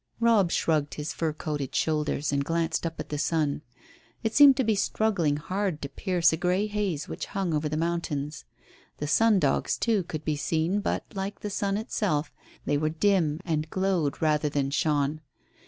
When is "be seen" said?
10.25-10.79